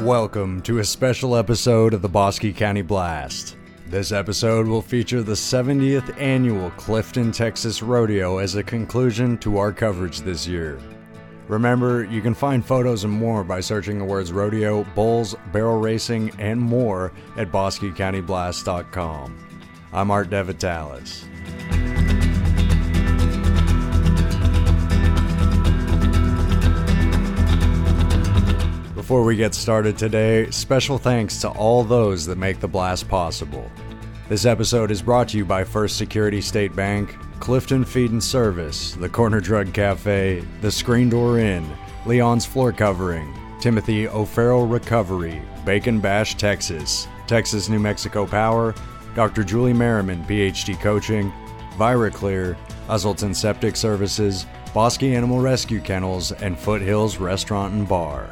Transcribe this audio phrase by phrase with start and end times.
[0.00, 3.58] Welcome to a special episode of the Bosque County Blast.
[3.86, 9.72] This episode will feature the 70th annual Clifton, Texas Rodeo as a conclusion to our
[9.72, 10.78] coverage this year.
[11.48, 16.32] Remember, you can find photos and more by searching the words rodeo, bulls, barrel racing,
[16.38, 19.48] and more at bosquecountyblast.com.
[19.92, 21.29] I'm Art DeVitalis.
[29.10, 33.68] Before we get started today, special thanks to all those that make the blast possible.
[34.28, 38.92] This episode is brought to you by First Security State Bank, Clifton Feed and Service,
[38.94, 41.68] the Corner Drug Cafe, the Screen Door Inn,
[42.06, 48.76] Leon's Floor Covering, Timothy O'Farrell Recovery, Bacon Bash, Texas, Texas New Mexico Power,
[49.16, 49.42] Dr.
[49.42, 51.32] Julie Merriman, PhD Coaching,
[51.76, 52.56] ViraClear,
[52.86, 58.30] Uzzleton Septic Services, Bosque Animal Rescue Kennels, and Foothills Restaurant and Bar.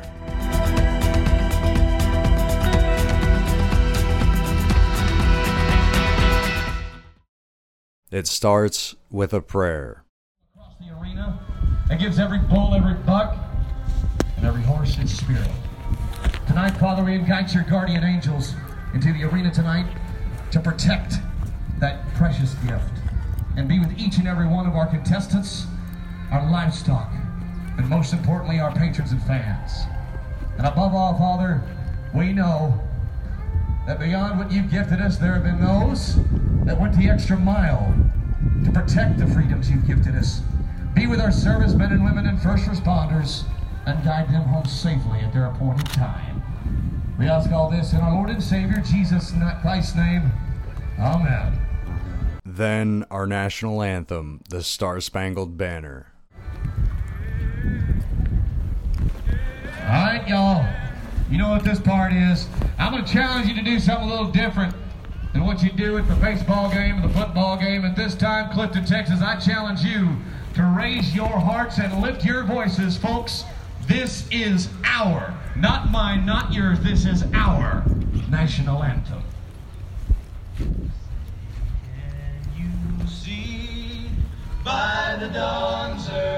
[8.11, 10.03] It starts with a prayer.
[10.57, 11.39] across the arena
[11.89, 13.37] that gives every bull, every buck,
[14.37, 15.49] and every horse its spirit.
[16.47, 18.55] Tonight, Father, we invite your guardian angels
[18.95, 19.87] into the arena tonight
[20.51, 21.17] to protect
[21.79, 22.91] that precious gift
[23.57, 25.67] and be with each and every one of our contestants,
[26.33, 27.13] our livestock,
[27.77, 29.83] and most importantly, our patrons and fans.
[30.59, 31.63] And above all, Father,
[32.13, 32.79] we know
[33.87, 36.17] that beyond what you've gifted us, there have been those
[36.65, 37.95] that went the extra mile
[38.65, 40.43] to protect the freedoms you've gifted us.
[40.95, 43.45] Be with our servicemen and women and first responders
[43.87, 46.43] and guide them home safely at their appointed time.
[47.19, 50.31] We ask all this in our Lord and Savior Jesus Christ's name.
[50.99, 51.59] Amen.
[52.45, 56.08] Then our national anthem, the Star Spangled Banner.
[59.89, 60.67] All right, y'all.
[61.31, 62.47] You know what this part is.
[62.79, 64.75] I'm going to challenge you to do something a little different
[65.33, 67.87] than what you do at the baseball game or the football game.
[67.87, 70.15] At this time, Clifton, Texas, I challenge you
[70.57, 73.45] to raise your hearts and lift your voices, folks.
[73.87, 77.83] This is our, not mine, not yours, this is our
[78.29, 79.23] national anthem.
[80.59, 80.93] Can
[82.59, 84.11] you see
[84.63, 86.38] by the dawn's early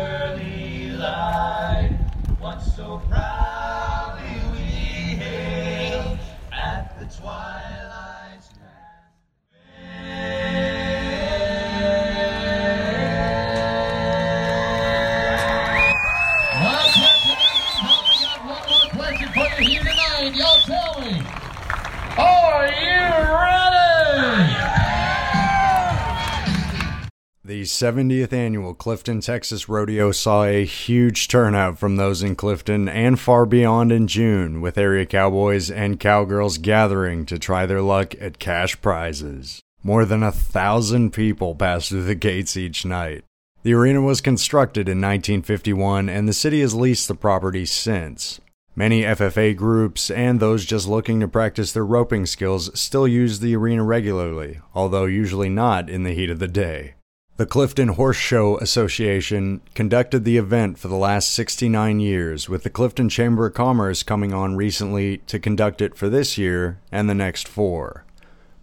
[27.60, 33.21] The 70th annual Clifton, Texas Rodeo saw a huge turnout from those in Clifton and
[33.21, 38.38] far beyond in June, with area cowboys and cowgirls gathering to try their luck at
[38.38, 39.60] cash prizes.
[39.82, 43.25] More than a thousand people passed through the gates each night.
[43.62, 48.41] The arena was constructed in 1951 and the city has leased the property since.
[48.75, 53.54] Many FFA groups and those just looking to practice their roping skills still use the
[53.54, 56.94] arena regularly, although usually not in the heat of the day.
[57.40, 62.68] The Clifton Horse Show Association conducted the event for the last 69 years, with the
[62.68, 67.14] Clifton Chamber of Commerce coming on recently to conduct it for this year and the
[67.14, 68.04] next four.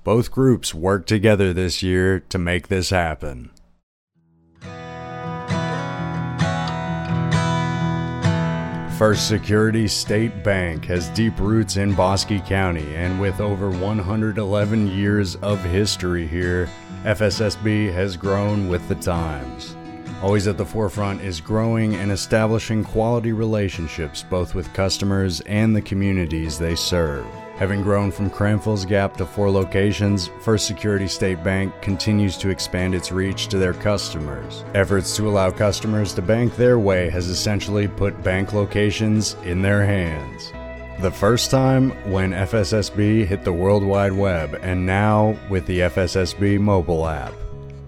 [0.03, 3.49] Both groups worked together this year to make this happen.
[8.99, 15.35] First Security State Bank has deep roots in Bosque County, and with over 111 years
[15.37, 16.69] of history here,
[17.07, 19.77] FSSB has grown with the times.
[20.21, 25.81] Always at the forefront is growing and establishing quality relationships both with customers and the
[25.81, 27.25] communities they serve.
[27.55, 32.93] Having grown from Cranfill's Gap to four locations, First Security State Bank continues to expand
[32.93, 34.65] its reach to their customers.
[34.73, 39.85] Efforts to allow customers to bank their way has essentially put bank locations in their
[39.85, 40.51] hands.
[40.99, 46.59] The first time when FSSB hit the World Wide Web, and now with the FSSB
[46.59, 47.33] mobile app.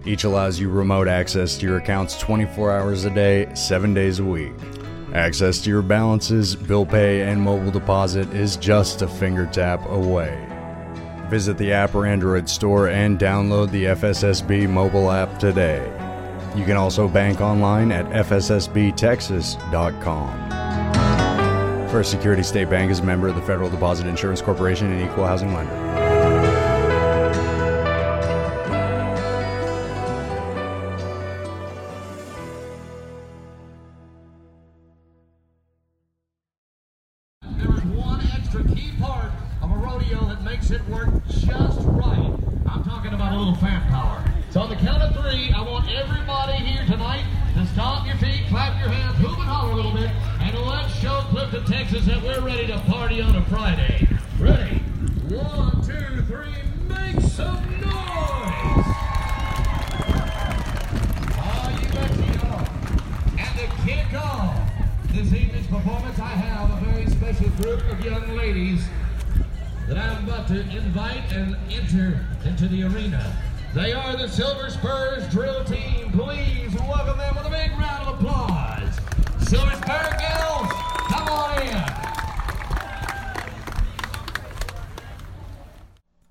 [0.05, 4.23] Each allows you remote access to your accounts 24 hours a day, 7 days a
[4.23, 4.53] week.
[5.15, 10.45] Access to your balances, bill pay, and mobile deposit is just a finger tap away.
[11.29, 15.91] Visit the app or Android store and download the FSSB mobile app today.
[16.55, 20.58] You can also bank online at fssbtexas.com.
[21.89, 25.25] First Security State Bank is a member of the Federal Deposit Insurance Corporation and equal
[25.25, 25.88] housing lender.
[65.69, 68.83] Performance, I have a very special group of young ladies
[69.87, 73.37] that I'm about to invite and enter into the arena.
[73.75, 76.11] They are the Silver Spurs drill team.
[76.11, 78.99] Please welcome them with a big round of applause.
[79.47, 80.71] Silver Spur girls,
[81.07, 81.83] come on in.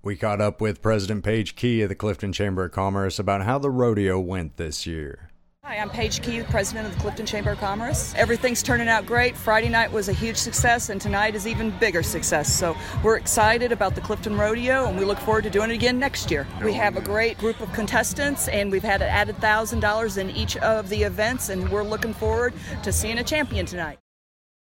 [0.02, 3.58] We caught up with President Paige Key of the Clifton Chamber of Commerce about how
[3.58, 5.27] the rodeo went this year.
[5.68, 8.14] Hi, I'm Paige Key, president of the Clifton Chamber of Commerce.
[8.16, 9.36] Everything's turning out great.
[9.36, 12.50] Friday night was a huge success, and tonight is even bigger success.
[12.50, 12.74] So
[13.04, 16.30] we're excited about the Clifton Rodeo, and we look forward to doing it again next
[16.30, 16.46] year.
[16.64, 20.30] We have a great group of contestants, and we've had an added thousand dollars in
[20.30, 23.98] each of the events, and we're looking forward to seeing a champion tonight.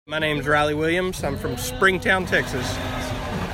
[0.09, 1.23] My name's Riley Williams.
[1.23, 2.67] I'm from Springtown, Texas.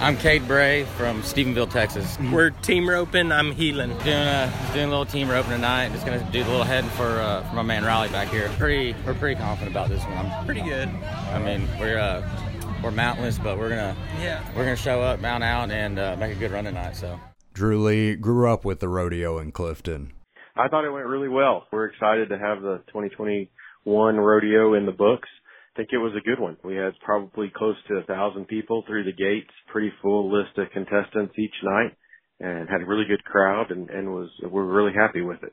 [0.02, 2.19] I'm Cade Bray from Stephenville, Texas.
[2.32, 3.31] We're team roping.
[3.31, 3.90] I'm heeling.
[3.99, 5.93] Doing a doing a little team roping tonight.
[5.93, 8.49] Just gonna do the little heading for uh, for my man Riley back here.
[8.58, 10.14] Pretty we're pretty confident about this one.
[10.14, 10.88] I'm Pretty good.
[10.88, 12.28] I mean we're uh,
[12.82, 14.44] we're mountless, but we're gonna Yeah.
[14.56, 16.96] we're gonna show up, mount out, and uh, make a good run tonight.
[16.96, 17.20] So
[17.55, 20.12] Drew Lee grew up with the rodeo in Clifton.
[20.56, 21.69] I thought it went really well.
[21.72, 25.28] We're excited to have the 2021 rodeo in the books.
[25.74, 26.58] I think it was a good one.
[26.62, 30.70] We had probably close to a thousand people through the gates, pretty full list of
[30.70, 31.96] contestants each night,
[32.40, 35.52] and had a really good crowd, and, and was we were really happy with it.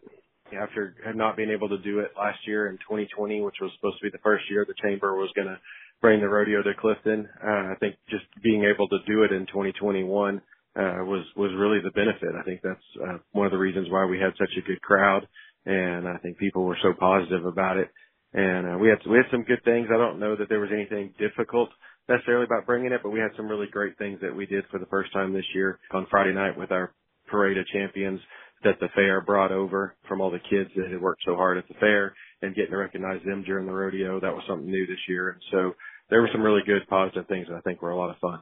[0.52, 4.08] After not being able to do it last year in 2020, which was supposed to
[4.08, 5.60] be the first year the chamber was going to
[6.02, 9.46] bring the rodeo to Clifton, uh, I think just being able to do it in
[9.46, 10.42] 2021
[10.76, 12.36] uh, was was really the benefit.
[12.38, 15.28] I think that's uh, one of the reasons why we had such a good crowd,
[15.66, 17.90] and I think people were so positive about it.
[18.34, 19.88] And uh, we had we had some good things.
[19.92, 21.70] I don't know that there was anything difficult
[22.08, 24.80] necessarily about bringing it, but we had some really great things that we did for
[24.80, 26.94] the first time this year on Friday night with our
[27.28, 28.20] parade of champions
[28.64, 31.68] that the fair brought over from all the kids that had worked so hard at
[31.68, 34.20] the fair and getting to recognize them during the rodeo.
[34.20, 35.30] That was something new this year.
[35.30, 35.76] And so
[36.10, 38.40] there were some really good positive things that I think were a lot of fun.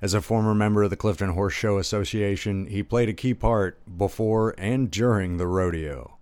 [0.00, 3.80] As a former member of the Clifton Horse Show Association, he played a key part
[3.96, 6.18] before and during the rodeo.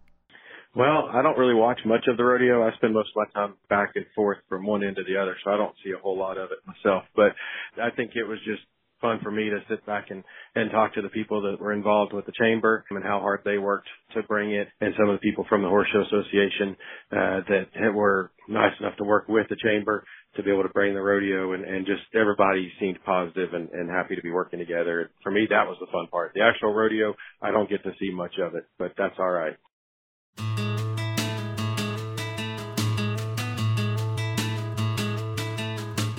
[0.74, 2.62] Well, I don't really watch much of the rodeo.
[2.62, 5.36] I spend most of my time back and forth from one end to the other,
[5.42, 7.04] so I don't see a whole lot of it myself.
[7.16, 7.34] But
[7.82, 8.62] I think it was just
[9.00, 10.22] fun for me to sit back and
[10.54, 13.58] and talk to the people that were involved with the chamber and how hard they
[13.58, 16.76] worked to bring it, and some of the people from the Horse Show Association
[17.10, 20.04] uh, that were nice enough to work with the chamber
[20.36, 23.90] to be able to bring the rodeo, and and just everybody seemed positive and and
[23.90, 25.10] happy to be working together.
[25.24, 26.32] For me, that was the fun part.
[26.34, 29.56] The actual rodeo, I don't get to see much of it, but that's all right.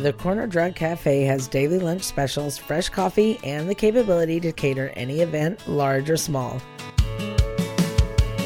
[0.01, 4.91] The Corner Drug Cafe has daily lunch specials, fresh coffee, and the capability to cater
[4.95, 6.59] any event, large or small.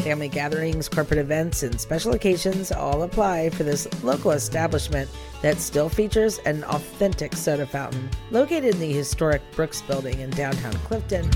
[0.03, 5.09] Family gatherings, corporate events, and special occasions all apply for this local establishment
[5.41, 8.09] that still features an authentic soda fountain.
[8.31, 11.29] Located in the historic Brooks Building in downtown Clifton,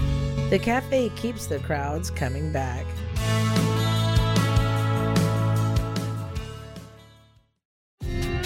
[0.50, 2.86] the cafe keeps the crowds coming back.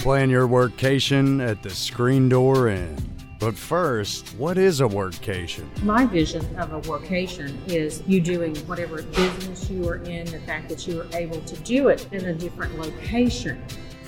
[0.03, 2.97] Plan your workcation at the Screen Door Inn.
[3.39, 5.63] But first, what is a workcation?
[5.81, 10.67] My vision of a workation is you doing whatever business you are in, the fact
[10.67, 13.63] that you are able to do it in a different location.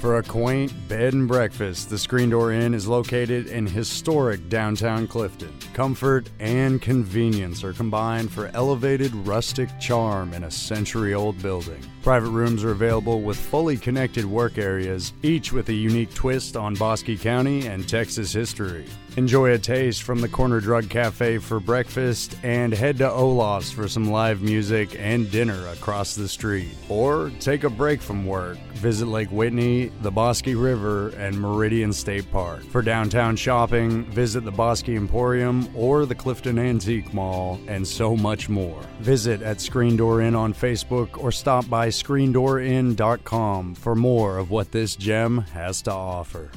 [0.06, 5.08] For a quaint bed and breakfast, the Screen Door Inn is located in historic downtown
[5.08, 5.52] Clifton.
[5.74, 11.84] Comfort and convenience are combined for elevated rustic charm in a century old building.
[12.04, 16.76] Private rooms are available with fully connected work areas, each with a unique twist on
[16.76, 18.86] Bosque County and Texas history.
[19.18, 23.88] Enjoy a taste from the Corner Drug Cafe for breakfast and head to Olaf's for
[23.88, 26.76] some live music and dinner across the street.
[26.90, 28.58] Or take a break from work.
[28.74, 32.64] Visit Lake Whitney, the Bosque River, and Meridian State Park.
[32.66, 38.50] For downtown shopping, visit the Bosque Emporium or the Clifton Antique Mall, and so much
[38.50, 38.82] more.
[39.00, 44.74] Visit at Screen Door Inn on Facebook or stop by screendoorin.com for more of what
[44.74, 46.52] this gem has to offer.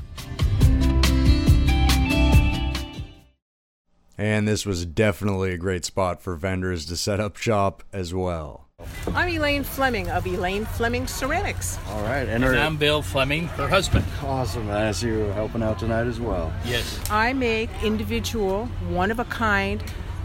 [4.18, 8.66] And this was definitely a great spot for vendors to set up shop as well.
[9.14, 11.78] I'm Elaine Fleming of Elaine Fleming Ceramics.
[11.90, 14.04] All right, and, and I'm Bill Fleming, her husband.
[14.24, 14.68] Awesome.
[14.70, 16.52] I see you helping out tonight as well.
[16.64, 17.00] Yes.
[17.10, 19.82] I make individual, one of a kind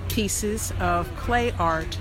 [0.09, 1.99] pieces of clay art.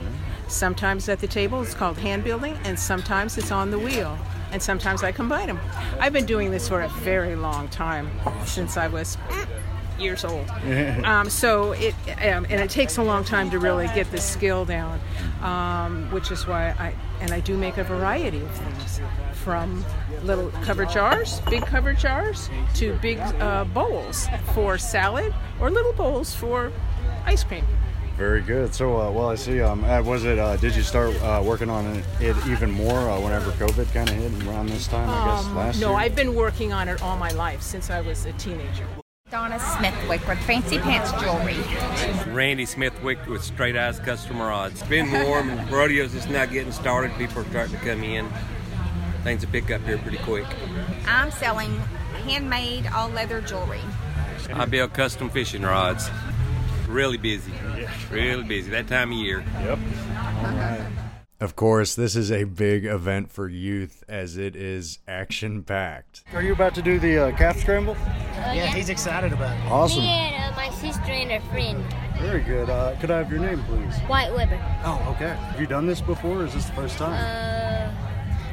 [0.48, 4.18] Sometimes at the table it's called hand building, and sometimes it's on the wheel,
[4.50, 5.60] and sometimes I combine them.
[6.00, 8.10] I've been doing this for a very long time,
[8.46, 9.16] since I was
[10.02, 10.48] years old.
[11.04, 14.64] um, so it um, and it takes a long time to really get the skill
[14.64, 15.00] down,
[15.42, 19.00] um, which is why I and I do make a variety of things,
[19.32, 19.84] from
[20.24, 26.34] little cover jars, big cover jars, to big uh, bowls for salad, or little bowls
[26.34, 26.72] for
[27.24, 27.64] ice cream.
[28.16, 28.74] Very good.
[28.74, 29.62] So, uh, well, I see.
[29.62, 30.38] Um, uh, was it?
[30.38, 34.14] Uh, did you start uh, working on it even more uh, whenever COVID kind of
[34.14, 35.08] hit around this time?
[35.08, 35.98] I guess Um, last no, year.
[35.98, 38.86] I've been working on it all my life since I was a teenager.
[39.32, 41.56] Donna Smithwick with Fancy Pants Jewelry.
[42.34, 44.78] Randy Smithwick with Straight Eyes Custom Rods.
[44.78, 47.16] It's been warm and rodeo's just now getting started.
[47.16, 48.28] People are starting to come in.
[49.22, 50.44] Things will pick up here pretty quick.
[51.06, 51.74] I'm selling
[52.26, 53.80] handmade all leather jewelry.
[54.52, 56.10] I build custom fishing rods.
[56.86, 57.54] Really busy.
[58.10, 58.70] Really busy.
[58.70, 59.42] That time of year.
[59.62, 59.78] Yep.
[59.78, 60.81] Uh-huh.
[61.42, 66.22] Of course, this is a big event for youth as it is action packed.
[66.34, 67.96] Are you about to do the uh, calf scramble?
[68.36, 69.68] yeah, he's excited about it.
[69.68, 70.04] Awesome.
[70.04, 71.84] Me and uh, my sister and her friend,
[72.20, 72.70] Very good.
[72.70, 73.98] Uh, could I have your name, please?
[74.06, 74.56] White Weber.
[74.84, 75.34] Oh, okay.
[75.34, 76.42] Have you done this before?
[76.42, 77.10] Or is this the first time?
[77.12, 77.92] Uh,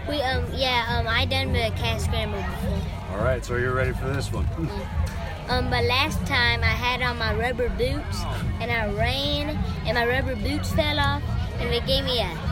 [0.09, 2.81] we um yeah um I done the calf scramble before.
[3.11, 4.47] All right, so you're ready for this one.
[5.49, 8.21] Um, but last time I had on my rubber boots
[8.61, 11.23] and I ran and my rubber boots fell off
[11.57, 12.48] and they gave me a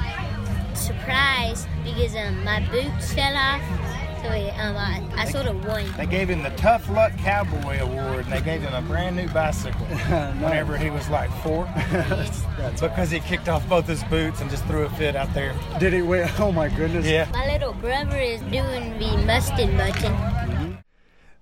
[0.88, 3.62] surprise because um my boots fell off.
[4.24, 5.86] So it, um I, I sort of won.
[5.98, 9.28] They gave him the Tough Luck Cowboy Award, and they gave him a brand new
[9.30, 9.86] bicycle
[10.42, 11.66] whenever he was like four,
[12.80, 15.54] because he kicked off both his boots and just threw a fit out there.
[15.80, 16.28] Did he wait?
[16.40, 17.06] Oh my goodness!
[17.06, 17.28] Yeah.
[17.34, 20.78] My little brother is doing the mustard mutton.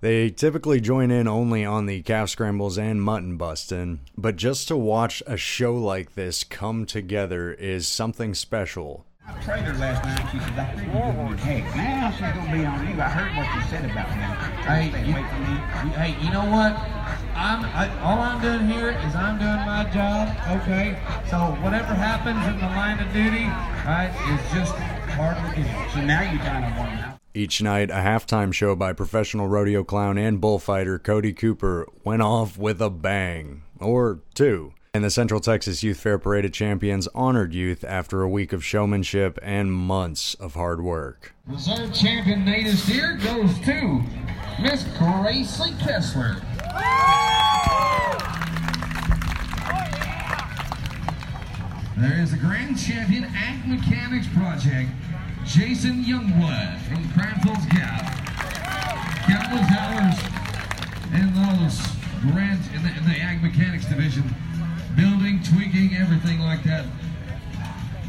[0.01, 4.77] They typically join in only on the calf scrambles and mutton busting, but just to
[4.77, 9.05] watch a show like this come together is something special.
[9.45, 10.31] I prayed her last night.
[10.31, 11.75] She said, I think you're doing your heck.
[11.75, 12.99] Now she's going to be on you.
[12.99, 14.25] I heard what you said about me.
[14.65, 15.53] Hey, you, away from me.
[15.85, 16.73] you- hey, you know what?
[17.37, 20.29] I'm I, all I'm doing here is I'm doing my job.
[20.61, 20.97] Okay,
[21.29, 23.45] so whatever happens in the line of duty,
[23.85, 24.73] right, is just
[25.15, 25.89] part of the game.
[25.93, 27.19] So now you kind of want out.
[27.35, 32.57] Each night, a halftime show by professional rodeo clown and bullfighter Cody Cooper went off
[32.57, 34.73] with a bang, or two.
[34.95, 38.63] And the Central Texas Youth Fair Parade of Champions honored youth after a week of
[38.63, 41.33] showmanship and months of hard work.
[41.47, 44.01] Reserve champion native steer goes to
[44.61, 46.37] Miss Gracie Kessler.
[51.97, 54.91] There is the grand champion Ag Mechanics Project,
[55.43, 58.15] Jason Youngblood from Cranfill's Gap.
[59.27, 60.17] Countless hours
[61.13, 61.85] in those
[62.31, 64.23] grand in the, in the Ag Mechanics division,
[64.95, 66.85] building, tweaking, everything like that.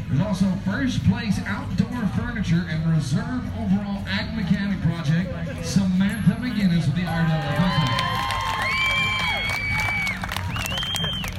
[0.09, 6.95] There's also first place outdoor furniture and reserve overall ag mechanic project, Samantha McGinnis with
[6.95, 8.27] the Ardella Company.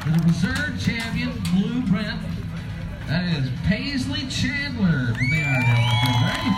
[0.02, 2.20] For the reserve champion blueprint,
[3.06, 6.52] that is Paisley Chandler from the Ardella Company.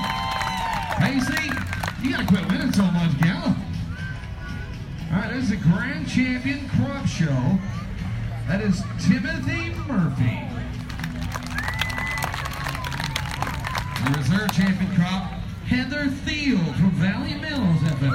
[0.98, 1.46] Paisley,
[2.02, 3.56] you gotta quit winning so much, gal.
[5.12, 7.58] All right, this is the grand champion crop show.
[8.50, 10.40] That is Timothy Murphy.
[14.02, 15.30] The reserve champion crop,
[15.68, 18.10] Heather Thiel from Valley Mills FFA.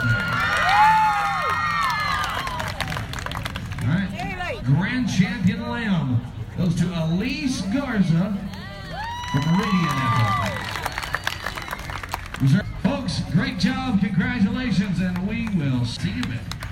[3.82, 4.62] All right.
[4.66, 6.20] Grand champion lamb
[6.58, 8.38] goes to Elise Garza
[9.32, 10.52] from Meridian FFA.
[12.42, 14.02] Reserve- Folks, great job.
[14.02, 16.65] Congratulations, and we will see you back.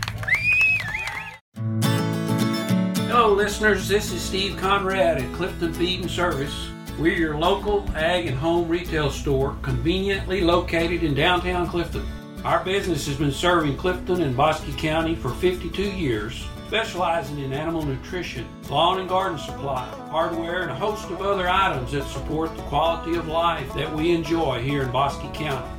[3.34, 3.88] Listeners.
[3.88, 6.70] This is Steve Conrad at Clifton Feed and Service.
[7.00, 12.06] We're your local ag and home retail store, conveniently located in downtown Clifton.
[12.46, 17.84] Our business has been serving Clifton and Bosque County for 52 years, specializing in animal
[17.84, 22.62] nutrition, lawn and garden supply, hardware, and a host of other items that support the
[22.64, 25.73] quality of life that we enjoy here in Bosque County.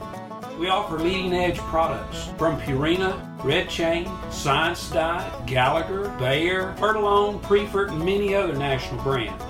[0.59, 7.91] We offer leading edge products from Purina, Red Chain, Science Diet, Gallagher, Bayer, Fertilome, Prefert,
[7.91, 9.43] and many other national brands.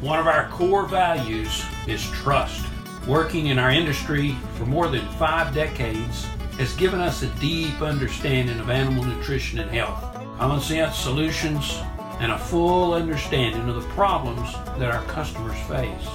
[0.00, 2.64] One of our core values is trust.
[3.06, 6.24] Working in our industry for more than five decades
[6.56, 10.02] has given us a deep understanding of animal nutrition and health,
[10.38, 11.80] common sense solutions,
[12.18, 16.08] and a full understanding of the problems that our customers face.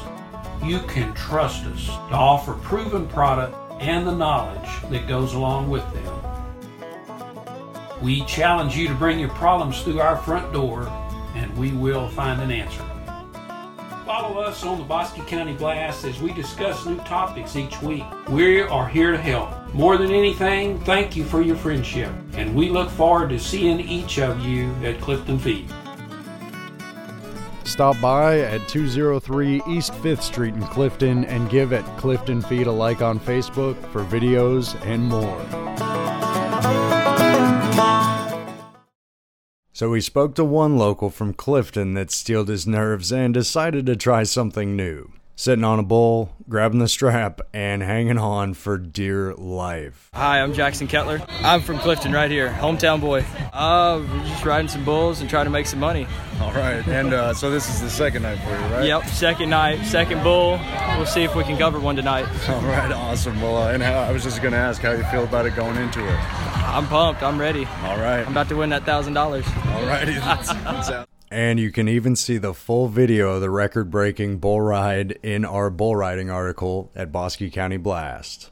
[0.64, 5.84] you can trust us to offer proven product and the knowledge that goes along with
[5.94, 6.20] them.
[8.02, 10.88] We challenge you to bring your problems through our front door
[11.36, 12.84] and we will find an answer.
[14.06, 18.04] Follow us on the Bosque County Blast as we discuss new topics each week.
[18.30, 19.74] We are here to help.
[19.74, 24.20] More than anything, thank you for your friendship, and we look forward to seeing each
[24.20, 25.70] of you at Clifton Feed.
[27.66, 32.72] Stop by at 203 East 5th Street in Clifton and give at Clifton Feed a
[32.72, 35.40] like on Facebook for videos and more.
[39.72, 43.96] So we spoke to one local from Clifton that steeled his nerves and decided to
[43.96, 45.12] try something new.
[45.44, 50.10] Sitting on a bull, grabbing the strap, and hanging on for dear life.
[50.14, 51.22] Hi, I'm Jackson Kettler.
[51.42, 53.26] I'm from Clifton right here, hometown boy.
[53.52, 56.08] Uh, we're just riding some bulls and trying to make some money.
[56.40, 58.88] All right, and uh, so this is the second night for you, right?
[58.88, 60.62] Yep, second night, second bull.
[60.96, 62.26] We'll see if we can cover one tonight.
[62.48, 63.42] All right, awesome.
[63.42, 65.76] Well, uh, and I was just going to ask how you feel about it going
[65.76, 66.20] into it.
[66.70, 67.22] I'm pumped.
[67.22, 67.66] I'm ready.
[67.84, 68.26] All right.
[68.26, 69.46] I'm about to win that thousand dollars.
[69.74, 70.16] All righty.
[71.34, 75.46] And you can even see the full video of the record breaking bull ride in
[75.46, 78.52] our bull riding article at Bosque County Blast.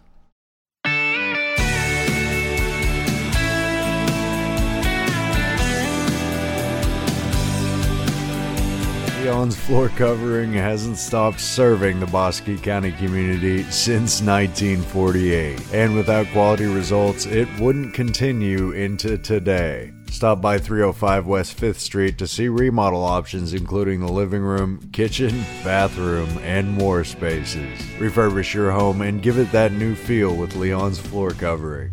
[9.22, 16.66] Leon's floor covering hasn't stopped serving the Bosque County community since 1948, and without quality
[16.66, 19.94] results, it wouldn't continue into today.
[20.10, 25.46] Stop by 305 West 5th Street to see remodel options including the living room, kitchen,
[25.64, 27.80] bathroom, and more spaces.
[28.00, 31.92] Refurbish your home and give it that new feel with Leon's floor covering.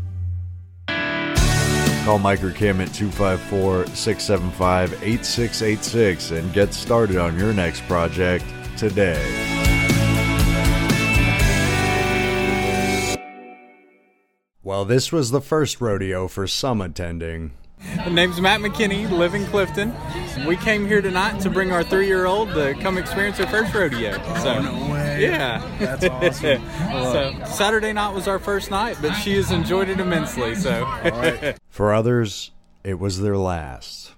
[2.08, 8.46] Call Mike or Kim at 254 675 8686 and get started on your next project
[8.78, 9.22] today.
[14.62, 17.50] Well, this was the first rodeo for some attending.
[18.04, 19.94] The name's Matt McKinney, live in Clifton.
[20.46, 24.12] We came here tonight to bring our three-year-old to come experience her first rodeo.
[24.12, 26.04] So, oh, Yeah, That's
[26.42, 26.62] awesome.
[27.40, 30.54] so Saturday night was our first night, but she has enjoyed it immensely.
[30.54, 30.86] So,
[31.68, 32.50] For others,
[32.84, 34.12] it was their last.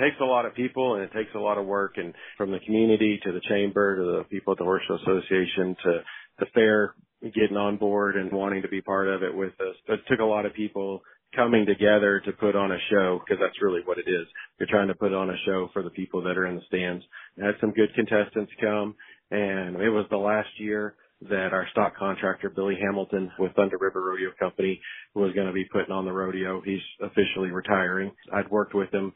[0.00, 2.58] takes a lot of people and it takes a lot of work and from the
[2.60, 6.00] community to the chamber to the people at the horse show association to
[6.38, 6.94] the fair
[7.34, 9.74] getting on board and wanting to be part of it with us.
[9.88, 11.00] It took a lot of people
[11.34, 14.26] coming together to put on a show because that's really what it is.
[14.58, 17.04] You're trying to put on a show for the people that are in the stands.
[17.36, 18.94] We had some good contestants come
[19.30, 24.02] and it was the last year that our stock contractor Billy Hamilton with Thunder River
[24.02, 24.80] Rodeo Company
[25.14, 26.60] was going to be putting on the rodeo.
[26.60, 28.12] He's officially retiring.
[28.32, 29.14] I'd worked with him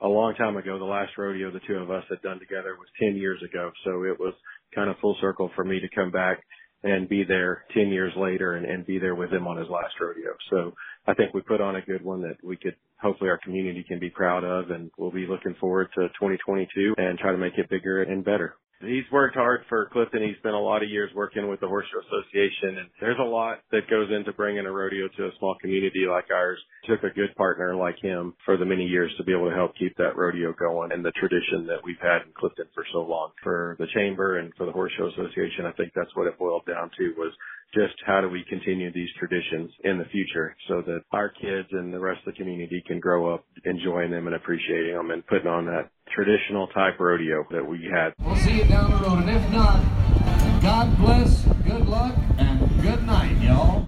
[0.00, 0.78] a long time ago.
[0.78, 3.70] The last rodeo the two of us had done together was 10 years ago.
[3.84, 4.34] So it was
[4.74, 6.42] kind of full circle for me to come back
[6.82, 9.94] and be there 10 years later and, and be there with him on his last
[10.00, 10.34] rodeo.
[10.50, 10.74] So
[11.06, 13.98] I think we put on a good one that we could hopefully our community can
[13.98, 17.70] be proud of and we'll be looking forward to 2022 and try to make it
[17.70, 18.56] bigger and better.
[18.80, 20.22] He's worked hard for Clifton.
[20.22, 23.24] He spent a lot of years working with the Horse Show Association, and there's a
[23.24, 26.58] lot that goes into bringing a rodeo to a small community like ours.
[26.84, 29.72] Took a good partner like him for the many years to be able to help
[29.78, 33.30] keep that rodeo going and the tradition that we've had in Clifton for so long.
[33.42, 36.66] For the chamber and for the Horse Show Association, I think that's what it boiled
[36.66, 37.32] down to was
[37.74, 41.92] just how do we continue these traditions in the future so that our kids and
[41.92, 45.46] the rest of the community can grow up enjoying them and appreciating them and putting
[45.46, 48.12] on that traditional type rodeo that we had.
[48.24, 53.04] We'll see you down the road, and if not, God bless, good luck, and good
[53.06, 53.86] night, y'all.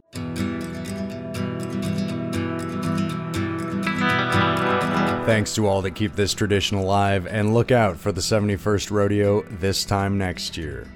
[5.24, 9.42] Thanks to all that keep this tradition alive, and look out for the 71st Rodeo
[9.42, 10.86] this time next year.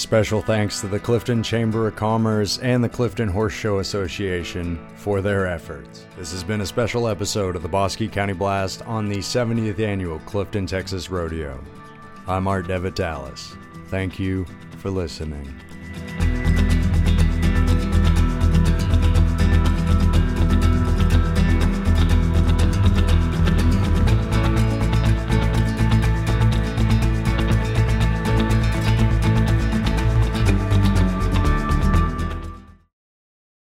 [0.00, 5.20] Special thanks to the Clifton Chamber of Commerce and the Clifton Horse Show Association for
[5.20, 6.06] their efforts.
[6.16, 10.18] This has been a special episode of the Bosque County Blast on the 70th annual
[10.20, 11.62] Clifton, Texas Rodeo.
[12.26, 13.54] I'm Art DeVitalis.
[13.88, 14.46] Thank you
[14.78, 15.54] for listening.